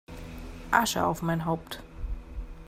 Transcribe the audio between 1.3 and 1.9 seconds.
Haupt!